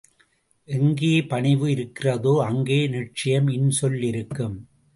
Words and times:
எங்கே 0.67 1.11
பணிவு 1.23 1.67
இருக்கிறதோ 1.71 2.33
அங்கே 2.47 2.79
நிச்சயம் 2.87 3.47
இன்சொல் 3.49 4.01
இருக்கும். 4.03 4.57